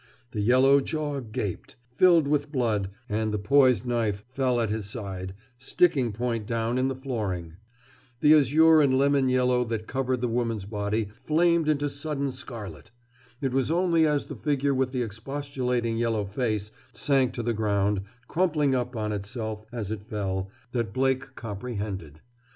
[0.31, 5.35] The yellow jaw gaped, filled with blood, and the poised knife fell at his side,
[5.59, 7.57] sticking point down in the flooring.
[8.21, 12.89] The azure and lemon yellow that covered the woman's body flamed into sudden scarlet.
[13.41, 18.01] It was only as the figure with the expostulating yellow face sank to the ground,
[18.27, 22.21] crumpling up on itself as it fell, that Blake comprehended.